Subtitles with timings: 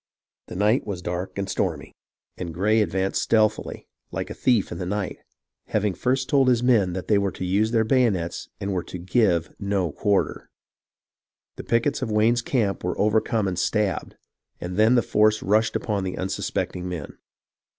[0.47, 1.93] The night was dark and stormy,
[2.35, 5.19] and BRAND YWINE AND GERMANTOWN 21/ Gray advanced stealthily, like a thief in the night,
[5.67, 8.97] having first told his men that they were to use their bayonets and were to
[8.97, 10.49] give no quarter.
[11.57, 14.15] The pickets of Wayne's camp were overcome and stabbed,
[14.59, 17.19] and then the force rushed upon the unsuspecting men.